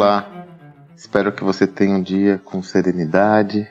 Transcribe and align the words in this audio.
Olá, 0.00 0.30
espero 0.94 1.32
que 1.32 1.42
você 1.42 1.66
tenha 1.66 1.96
um 1.96 2.00
dia 2.00 2.38
com 2.38 2.62
serenidade, 2.62 3.66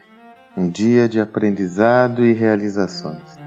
um 0.57 0.69
dia 0.69 1.07
de 1.07 1.21
aprendizado 1.21 2.25
e 2.25 2.33
realizações. 2.33 3.37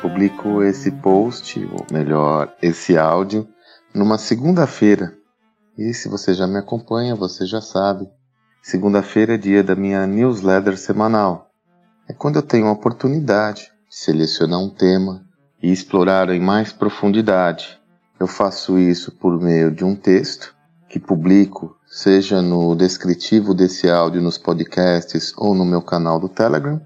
Publico 0.00 0.62
esse 0.62 0.90
post, 0.90 1.62
ou 1.62 1.84
melhor, 1.92 2.50
esse 2.62 2.96
áudio, 2.96 3.46
numa 3.94 4.16
segunda-feira. 4.16 5.12
E 5.76 5.92
se 5.92 6.08
você 6.08 6.32
já 6.32 6.46
me 6.46 6.56
acompanha, 6.56 7.14
você 7.14 7.44
já 7.44 7.60
sabe. 7.60 8.08
Segunda-feira 8.62 9.34
é 9.34 9.36
dia 9.36 9.62
da 9.62 9.76
minha 9.76 10.06
newsletter 10.06 10.78
semanal. 10.78 11.50
É 12.08 12.14
quando 12.14 12.36
eu 12.36 12.42
tenho 12.42 12.66
a 12.68 12.72
oportunidade 12.72 13.70
de 13.90 13.94
selecionar 13.94 14.58
um 14.58 14.70
tema 14.70 15.26
e 15.62 15.72
explorar 15.72 16.28
em 16.30 16.40
mais 16.40 16.72
profundidade. 16.72 17.78
Eu 18.18 18.26
faço 18.26 18.78
isso 18.78 19.12
por 19.12 19.40
meio 19.40 19.70
de 19.70 19.84
um 19.84 19.94
texto 19.94 20.54
que 20.88 20.98
publico, 20.98 21.76
seja 21.86 22.40
no 22.40 22.74
descritivo 22.74 23.52
desse 23.52 23.90
áudio 23.90 24.22
nos 24.22 24.38
podcasts 24.38 25.32
ou 25.36 25.54
no 25.54 25.64
meu 25.64 25.82
canal 25.82 26.18
do 26.18 26.28
Telegram, 26.28 26.80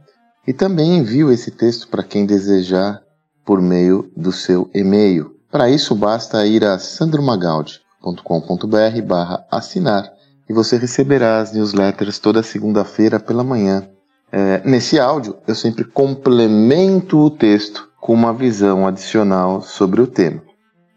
e 0.46 0.52
também 0.52 0.96
envio 0.96 1.30
esse 1.30 1.50
texto 1.50 1.88
para 1.88 2.02
quem 2.02 2.26
desejar 2.26 3.02
por 3.44 3.60
meio 3.60 4.10
do 4.16 4.32
seu 4.32 4.70
e-mail. 4.74 5.36
Para 5.50 5.68
isso 5.68 5.94
basta 5.94 6.46
ir 6.46 6.64
a 6.64 6.78
sandromagaldi.com.br 6.78 9.02
barra 9.06 9.46
assinar 9.50 10.10
e 10.48 10.52
você 10.52 10.76
receberá 10.76 11.38
as 11.38 11.52
newsletters 11.52 12.18
toda 12.18 12.42
segunda-feira 12.42 13.20
pela 13.20 13.44
manhã. 13.44 13.88
É, 14.32 14.62
nesse 14.64 14.98
áudio 14.98 15.36
eu 15.46 15.54
sempre 15.54 15.84
complemento 15.84 17.18
o 17.18 17.30
texto 17.30 17.89
com 18.00 18.14
uma 18.14 18.32
visão 18.32 18.86
adicional 18.86 19.60
sobre 19.60 20.00
o 20.00 20.06
tema. 20.06 20.42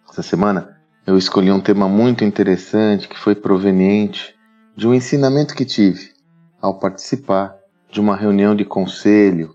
Essa 0.09 0.23
semana 0.23 0.77
eu 1.05 1.17
escolhi 1.17 1.51
um 1.51 1.59
tema 1.59 1.89
muito 1.89 2.23
interessante 2.23 3.09
que 3.09 3.19
foi 3.19 3.35
proveniente 3.35 4.33
de 4.75 4.87
um 4.87 4.93
ensinamento 4.93 5.53
que 5.53 5.65
tive 5.65 6.11
ao 6.61 6.79
participar 6.79 7.55
de 7.91 7.99
uma 7.99 8.15
reunião 8.15 8.55
de 8.55 8.63
conselho, 8.63 9.53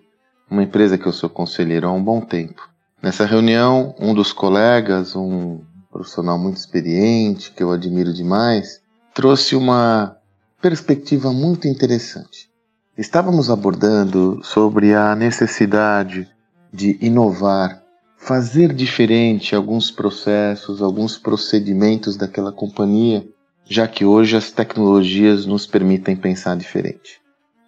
uma 0.51 0.63
empresa 0.63 0.99
que 0.99 1.07
eu 1.07 1.13
sou 1.13 1.31
conselheiro 1.31 1.89
há 1.89 1.93
um 1.93 2.05
bom 2.05 2.21
tempo. 2.21 2.69
Nessa 3.03 3.25
reunião, 3.25 3.95
um 3.99 4.13
dos 4.13 4.33
colegas, 4.33 5.17
um 5.17 5.61
profissional 5.91 6.39
muito 6.39 6.59
experiente, 6.59 7.51
que 7.53 7.63
eu 7.63 7.73
admiro 7.73 8.13
demais, 8.13 8.81
trouxe 9.15 9.57
uma 9.57 10.17
perspectiva 10.61 11.33
muito 11.33 11.67
interessante. 11.67 12.51
Estávamos 12.97 13.49
abordando 13.49 14.41
sobre 14.43 14.95
a 14.95 15.15
necessidade 15.15 16.29
de 16.73 16.99
inovar 17.01 17.83
fazer 18.19 18.75
diferente 18.75 19.55
alguns 19.55 19.91
processos, 19.91 20.83
alguns 20.83 21.17
procedimentos 21.17 22.17
daquela 22.17 22.53
companhia, 22.53 23.27
já 23.65 23.87
que 23.87 24.05
hoje 24.05 24.37
as 24.37 24.51
tecnologias 24.51 25.47
nos 25.47 25.67
permitem 25.67 26.17
pensar 26.17 26.57
diferente. 26.57 27.21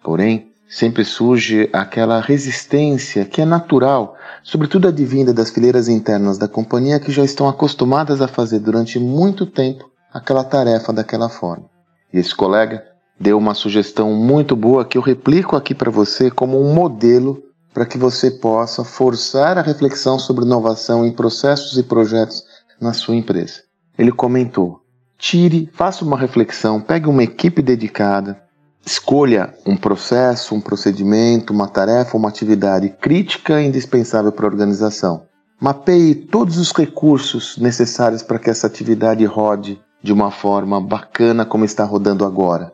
Porém, 0.03 0.51
sempre 0.67 1.05
surge 1.05 1.69
aquela 1.71 2.19
resistência 2.19 3.25
que 3.25 3.41
é 3.41 3.45
natural, 3.45 4.15
sobretudo 4.43 4.87
advinda 4.87 5.33
das 5.33 5.49
fileiras 5.49 5.87
internas 5.87 6.37
da 6.37 6.47
companhia 6.47 6.99
que 6.99 7.11
já 7.11 7.23
estão 7.23 7.47
acostumadas 7.47 8.21
a 8.21 8.27
fazer 8.27 8.59
durante 8.59 8.99
muito 8.99 9.45
tempo 9.45 9.89
aquela 10.13 10.43
tarefa 10.43 10.91
daquela 10.91 11.29
forma. 11.29 11.65
E 12.13 12.19
esse 12.19 12.35
colega 12.35 12.83
deu 13.19 13.37
uma 13.37 13.53
sugestão 13.53 14.13
muito 14.13 14.55
boa 14.55 14.83
que 14.83 14.97
eu 14.97 15.01
replico 15.01 15.55
aqui 15.55 15.73
para 15.73 15.91
você 15.91 16.29
como 16.29 16.59
um 16.59 16.73
modelo 16.73 17.41
para 17.73 17.85
que 17.85 17.97
você 17.97 18.29
possa 18.29 18.83
forçar 18.83 19.57
a 19.57 19.61
reflexão 19.61 20.19
sobre 20.19 20.45
inovação 20.45 21.05
em 21.05 21.11
processos 21.11 21.77
e 21.77 21.83
projetos 21.83 22.43
na 22.79 22.93
sua 22.93 23.15
empresa. 23.15 23.63
Ele 23.97 24.11
comentou: 24.11 24.81
tire, 25.17 25.69
faça 25.73 26.03
uma 26.03 26.17
reflexão, 26.17 26.81
pegue 26.81 27.07
uma 27.07 27.23
equipe 27.23 27.61
dedicada, 27.61 28.41
escolha 28.85 29.53
um 29.65 29.77
processo, 29.77 30.55
um 30.55 30.61
procedimento, 30.61 31.53
uma 31.53 31.67
tarefa, 31.67 32.17
uma 32.17 32.29
atividade 32.29 32.89
crítica 32.89 33.61
e 33.61 33.67
indispensável 33.67 34.31
para 34.31 34.45
a 34.45 34.49
organização. 34.49 35.23
Mapeie 35.59 36.15
todos 36.15 36.57
os 36.57 36.71
recursos 36.71 37.57
necessários 37.57 38.23
para 38.23 38.39
que 38.39 38.49
essa 38.49 38.65
atividade 38.65 39.23
rode 39.25 39.79
de 40.01 40.11
uma 40.11 40.31
forma 40.31 40.81
bacana 40.81 41.45
como 41.45 41.63
está 41.63 41.83
rodando 41.83 42.25
agora. 42.25 42.73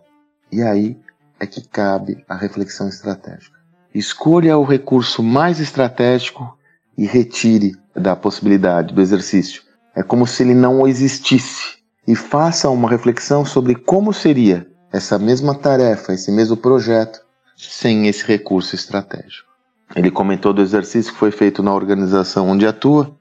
E 0.49 0.61
aí 0.61 0.97
é 1.37 1.45
que 1.45 1.67
cabe 1.67 2.23
a 2.29 2.35
reflexão 2.35 2.87
estratégica. 2.87 3.56
Escolha 3.97 4.55
o 4.59 4.63
recurso 4.63 5.23
mais 5.23 5.59
estratégico 5.59 6.55
e 6.95 7.07
retire 7.07 7.75
da 7.95 8.15
possibilidade 8.15 8.93
do 8.93 9.01
exercício. 9.01 9.63
É 9.95 10.03
como 10.03 10.27
se 10.27 10.43
ele 10.43 10.53
não 10.53 10.87
existisse. 10.87 11.77
E 12.07 12.15
faça 12.15 12.69
uma 12.69 12.87
reflexão 12.87 13.43
sobre 13.43 13.73
como 13.73 14.13
seria 14.13 14.67
essa 14.93 15.17
mesma 15.17 15.55
tarefa, 15.55 16.13
esse 16.13 16.31
mesmo 16.31 16.55
projeto, 16.55 17.19
sem 17.57 18.07
esse 18.07 18.23
recurso 18.23 18.75
estratégico. 18.75 19.49
Ele 19.95 20.11
comentou 20.11 20.53
do 20.53 20.61
exercício 20.61 21.11
que 21.11 21.17
foi 21.17 21.31
feito 21.31 21.63
na 21.63 21.73
organização 21.73 22.49
onde 22.49 22.67
atua, 22.67 23.17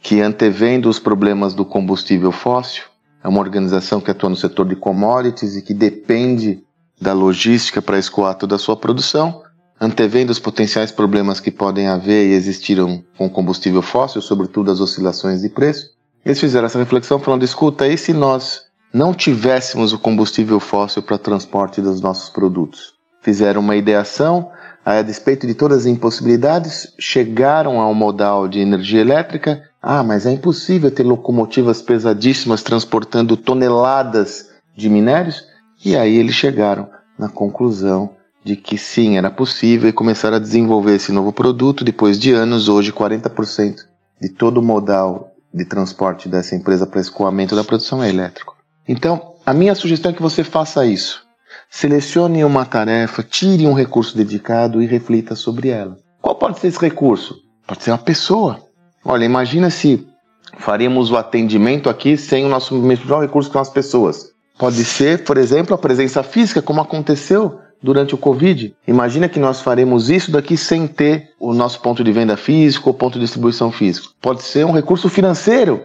que 0.00 0.22
antevendo 0.22 0.88
os 0.88 0.98
problemas 0.98 1.52
do 1.52 1.66
combustível 1.66 2.32
fóssil, 2.32 2.84
é 3.22 3.28
uma 3.28 3.40
organização 3.40 4.00
que 4.00 4.10
atua 4.10 4.30
no 4.30 4.36
setor 4.36 4.66
de 4.66 4.74
commodities 4.74 5.54
e 5.54 5.60
que 5.60 5.74
depende 5.74 6.64
da 6.98 7.12
logística 7.12 7.82
para 7.82 7.98
escoar 7.98 8.36
toda 8.36 8.54
a 8.54 8.58
sua 8.58 8.74
produção, 8.74 9.43
antevendo 9.80 10.32
os 10.32 10.38
potenciais 10.38 10.90
problemas 10.90 11.40
que 11.40 11.50
podem 11.50 11.88
haver 11.88 12.28
e 12.28 12.34
existiram 12.34 13.02
com 13.18 13.28
combustível 13.28 13.82
fóssil, 13.82 14.22
sobretudo 14.22 14.70
as 14.70 14.80
oscilações 14.80 15.42
de 15.42 15.48
preço, 15.48 15.90
eles 16.24 16.40
fizeram 16.40 16.66
essa 16.66 16.78
reflexão 16.78 17.18
falando: 17.18 17.44
escuta, 17.44 17.86
e 17.86 17.98
se 17.98 18.12
nós 18.12 18.62
não 18.92 19.12
tivéssemos 19.12 19.92
o 19.92 19.98
combustível 19.98 20.58
fóssil 20.58 21.02
para 21.02 21.18
transporte 21.18 21.82
dos 21.82 22.00
nossos 22.00 22.30
produtos? 22.30 22.94
Fizeram 23.20 23.60
uma 23.60 23.76
ideação, 23.76 24.50
a 24.84 25.00
despeito 25.02 25.46
de 25.46 25.54
todas 25.54 25.80
as 25.80 25.86
impossibilidades, 25.86 26.92
chegaram 26.98 27.80
ao 27.80 27.94
modal 27.94 28.46
de 28.46 28.60
energia 28.60 29.00
elétrica. 29.00 29.62
Ah, 29.82 30.02
mas 30.02 30.26
é 30.26 30.32
impossível 30.32 30.90
ter 30.90 31.02
locomotivas 31.02 31.80
pesadíssimas 31.82 32.62
transportando 32.62 33.36
toneladas 33.36 34.50
de 34.76 34.88
minérios? 34.88 35.44
E 35.84 35.96
aí 35.96 36.16
eles 36.16 36.34
chegaram 36.34 36.88
na 37.18 37.28
conclusão 37.28 38.14
de 38.44 38.56
que 38.56 38.76
sim, 38.76 39.16
era 39.16 39.30
possível 39.30 39.88
e 39.88 39.92
começaram 39.92 40.36
a 40.36 40.40
desenvolver 40.40 40.96
esse 40.96 41.10
novo 41.10 41.32
produto. 41.32 41.82
Depois 41.82 42.18
de 42.18 42.32
anos, 42.32 42.68
hoje 42.68 42.92
40% 42.92 43.76
de 44.20 44.28
todo 44.28 44.58
o 44.58 44.62
modal 44.62 45.32
de 45.52 45.64
transporte 45.64 46.28
dessa 46.28 46.54
empresa 46.54 46.86
para 46.86 47.00
escoamento 47.00 47.56
da 47.56 47.64
produção 47.64 48.02
é 48.02 48.10
elétrico. 48.10 48.54
Então, 48.86 49.34
a 49.46 49.54
minha 49.54 49.74
sugestão 49.74 50.10
é 50.10 50.14
que 50.14 50.20
você 50.20 50.44
faça 50.44 50.84
isso. 50.84 51.24
Selecione 51.70 52.44
uma 52.44 52.66
tarefa, 52.66 53.22
tire 53.22 53.66
um 53.66 53.72
recurso 53.72 54.16
dedicado 54.16 54.82
e 54.82 54.86
reflita 54.86 55.34
sobre 55.34 55.68
ela. 55.68 55.96
Qual 56.20 56.34
pode 56.34 56.58
ser 56.58 56.68
esse 56.68 56.78
recurso? 56.78 57.36
Pode 57.66 57.82
ser 57.82 57.92
uma 57.92 57.98
pessoa. 57.98 58.60
Olha, 59.04 59.24
imagina 59.24 59.70
se 59.70 60.06
faríamos 60.58 61.10
o 61.10 61.16
atendimento 61.16 61.88
aqui 61.88 62.16
sem 62.16 62.44
o 62.44 62.48
nosso 62.48 62.80
principal 62.80 63.22
recurso 63.22 63.48
que 63.48 63.54
são 63.54 63.62
as 63.62 63.70
pessoas. 63.70 64.34
Pode 64.58 64.84
ser, 64.84 65.24
por 65.24 65.36
exemplo, 65.36 65.74
a 65.74 65.78
presença 65.78 66.22
física, 66.22 66.62
como 66.62 66.80
aconteceu 66.80 67.58
durante 67.84 68.14
o 68.14 68.18
Covid. 68.18 68.74
Imagina 68.88 69.28
que 69.28 69.38
nós 69.38 69.60
faremos 69.60 70.08
isso 70.08 70.32
daqui 70.32 70.56
sem 70.56 70.86
ter 70.86 71.28
o 71.38 71.52
nosso 71.52 71.82
ponto 71.82 72.02
de 72.02 72.10
venda 72.10 72.34
físico 72.34 72.88
ou 72.88 72.94
ponto 72.94 73.18
de 73.18 73.24
distribuição 73.26 73.70
físico. 73.70 74.14
Pode 74.22 74.42
ser 74.42 74.64
um 74.64 74.72
recurso 74.72 75.10
financeiro, 75.10 75.82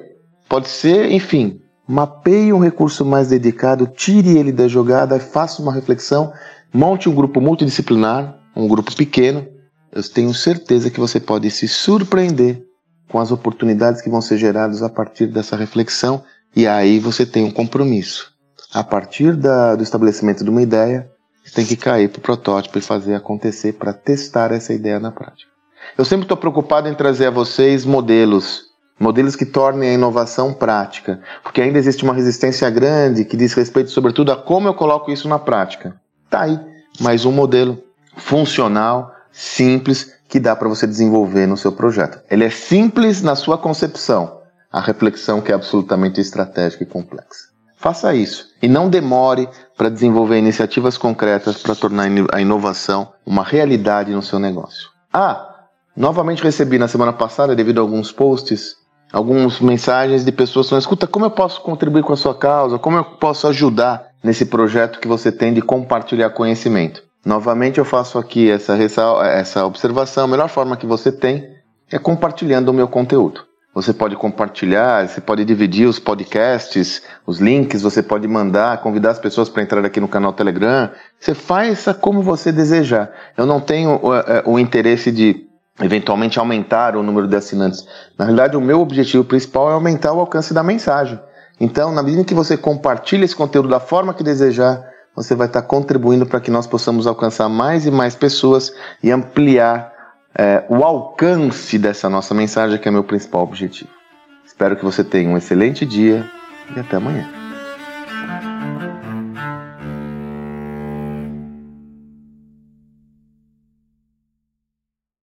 pode 0.47 0.69
ser, 0.69 1.11
enfim. 1.11 1.59
Mapeie 1.85 2.53
um 2.53 2.59
recurso 2.59 3.03
mais 3.03 3.27
dedicado, 3.27 3.85
tire 3.85 4.37
ele 4.37 4.53
da 4.53 4.65
jogada, 4.65 5.19
faça 5.19 5.61
uma 5.61 5.73
reflexão, 5.73 6.31
monte 6.73 7.09
um 7.09 7.13
grupo 7.13 7.41
multidisciplinar, 7.41 8.39
um 8.55 8.65
grupo 8.65 8.95
pequeno. 8.95 9.45
Eu 9.91 10.01
tenho 10.01 10.33
certeza 10.33 10.89
que 10.89 11.01
você 11.01 11.19
pode 11.19 11.51
se 11.51 11.67
surpreender 11.67 12.63
com 13.11 13.19
as 13.19 13.29
oportunidades 13.29 14.01
que 14.01 14.09
vão 14.09 14.21
ser 14.21 14.37
geradas 14.37 14.81
a 14.81 14.89
partir 14.89 15.27
dessa 15.27 15.57
reflexão 15.57 16.23
e 16.55 16.65
aí 16.65 16.97
você 16.97 17.25
tem 17.25 17.43
um 17.43 17.51
compromisso. 17.51 18.31
A 18.73 18.83
partir 18.85 19.35
da, 19.35 19.75
do 19.75 19.83
estabelecimento 19.83 20.45
de 20.45 20.49
uma 20.49 20.61
ideia, 20.61 21.09
tem 21.51 21.65
que 21.65 21.75
cair 21.75 22.09
para 22.09 22.19
o 22.19 22.21
protótipo 22.21 22.77
e 22.77 22.81
fazer 22.81 23.15
acontecer 23.15 23.73
para 23.73 23.93
testar 23.93 24.51
essa 24.51 24.73
ideia 24.73 24.99
na 24.99 25.11
prática. 25.11 25.51
Eu 25.97 26.05
sempre 26.05 26.25
estou 26.25 26.37
preocupado 26.37 26.87
em 26.87 26.93
trazer 26.93 27.27
a 27.27 27.31
vocês 27.31 27.85
modelos, 27.85 28.65
modelos 28.99 29.35
que 29.35 29.45
tornem 29.45 29.89
a 29.89 29.93
inovação 29.93 30.53
prática, 30.53 31.21
porque 31.43 31.61
ainda 31.61 31.79
existe 31.79 32.03
uma 32.03 32.13
resistência 32.13 32.69
grande 32.69 33.25
que 33.25 33.37
diz 33.37 33.53
respeito, 33.53 33.91
sobretudo, 33.91 34.31
a 34.31 34.35
como 34.35 34.67
eu 34.67 34.73
coloco 34.73 35.11
isso 35.11 35.27
na 35.27 35.39
prática. 35.39 35.99
Tá 36.29 36.41
aí, 36.41 36.59
mais 36.99 37.25
um 37.25 37.31
modelo 37.31 37.81
funcional, 38.15 39.13
simples, 39.31 40.13
que 40.27 40.39
dá 40.39 40.55
para 40.55 40.69
você 40.69 40.85
desenvolver 40.85 41.47
no 41.47 41.57
seu 41.57 41.71
projeto. 41.71 42.21
Ele 42.29 42.43
é 42.43 42.49
simples 42.49 43.21
na 43.21 43.35
sua 43.35 43.57
concepção, 43.57 44.41
a 44.71 44.79
reflexão 44.79 45.41
que 45.41 45.51
é 45.51 45.55
absolutamente 45.55 46.21
estratégica 46.21 46.83
e 46.83 46.87
complexa. 46.87 47.49
Faça 47.79 48.13
isso 48.13 48.45
e 48.61 48.67
não 48.67 48.89
demore 48.89 49.47
para 49.77 49.87
desenvolver 49.87 50.37
iniciativas 50.37 50.97
concretas 50.97 51.61
para 51.63 51.73
tornar 51.73 52.09
a 52.33 52.41
inovação 52.41 53.13
uma 53.25 53.41
realidade 53.41 54.11
no 54.11 54.21
seu 54.21 54.37
negócio. 54.37 54.89
Ah, 55.13 55.63
novamente 55.95 56.43
recebi 56.43 56.77
na 56.77 56.89
semana 56.89 57.13
passada, 57.13 57.55
devido 57.55 57.77
a 57.77 57.81
alguns 57.81 58.11
posts, 58.11 58.75
algumas 59.13 59.61
mensagens 59.61 60.25
de 60.25 60.31
pessoas 60.33 60.67
falando: 60.67 60.81
escuta, 60.81 61.07
como 61.07 61.25
eu 61.25 61.31
posso 61.31 61.61
contribuir 61.61 62.03
com 62.03 62.11
a 62.11 62.17
sua 62.17 62.35
causa? 62.35 62.77
Como 62.77 62.97
eu 62.97 63.05
posso 63.05 63.47
ajudar 63.47 64.07
nesse 64.21 64.45
projeto 64.45 64.99
que 64.99 65.07
você 65.07 65.31
tem 65.31 65.53
de 65.53 65.61
compartilhar 65.61 66.31
conhecimento? 66.31 67.01
Novamente, 67.25 67.79
eu 67.79 67.85
faço 67.85 68.17
aqui 68.19 68.51
essa, 68.51 68.75
essa 68.75 69.65
observação. 69.65 70.25
A 70.25 70.27
melhor 70.27 70.49
forma 70.49 70.75
que 70.75 70.85
você 70.85 71.13
tem 71.13 71.49
é 71.89 71.97
compartilhando 71.97 72.69
o 72.69 72.73
meu 72.73 72.89
conteúdo. 72.89 73.48
Você 73.73 73.93
pode 73.93 74.15
compartilhar, 74.15 75.07
você 75.07 75.21
pode 75.21 75.45
dividir 75.45 75.87
os 75.87 75.99
podcasts, 75.99 77.03
os 77.25 77.39
links, 77.39 77.83
você 77.83 78.01
pode 78.01 78.27
mandar, 78.27 78.81
convidar 78.81 79.11
as 79.11 79.19
pessoas 79.19 79.47
para 79.47 79.61
entrar 79.61 79.85
aqui 79.85 79.99
no 79.99 80.07
canal 80.07 80.33
Telegram. 80.33 80.89
Você 81.19 81.35
faz 81.35 81.85
como 82.01 82.23
você 82.23 82.51
desejar. 82.51 83.11
Eu 83.37 83.45
não 83.45 83.61
tenho 83.61 83.95
uh, 83.97 84.47
uh, 84.47 84.51
o 84.51 84.59
interesse 84.59 85.11
de 85.11 85.47
eventualmente 85.79 86.39
aumentar 86.39 86.95
o 86.95 87.03
número 87.03 87.27
de 87.27 87.35
assinantes. 87.35 87.85
Na 88.17 88.25
realidade, 88.25 88.57
o 88.57 88.61
meu 88.61 88.81
objetivo 88.81 89.23
principal 89.23 89.69
é 89.69 89.73
aumentar 89.73 90.13
o 90.13 90.19
alcance 90.19 90.53
da 90.53 90.63
mensagem. 90.63 91.19
Então, 91.59 91.91
na 91.91 92.01
medida 92.01 92.23
que 92.23 92.33
você 92.33 92.57
compartilha 92.57 93.23
esse 93.23 93.35
conteúdo 93.35 93.69
da 93.69 93.79
forma 93.79 94.13
que 94.13 94.23
desejar, 94.23 94.83
você 95.15 95.35
vai 95.35 95.47
estar 95.47 95.61
contribuindo 95.61 96.25
para 96.25 96.39
que 96.39 96.49
nós 96.49 96.65
possamos 96.65 97.05
alcançar 97.05 97.49
mais 97.49 97.85
e 97.85 97.91
mais 97.91 98.15
pessoas 98.15 98.73
e 99.03 99.11
ampliar 99.11 99.93
é, 100.35 100.63
o 100.69 100.83
alcance 100.83 101.77
dessa 101.77 102.09
nossa 102.09 102.33
mensagem, 102.33 102.77
que 102.79 102.87
é 102.87 102.91
meu 102.91 103.03
principal 103.03 103.43
objetivo. 103.43 103.89
Espero 104.45 104.75
que 104.75 104.83
você 104.83 105.03
tenha 105.03 105.29
um 105.29 105.37
excelente 105.37 105.85
dia 105.85 106.29
e 106.75 106.79
até 106.79 106.97
amanhã. 106.97 107.38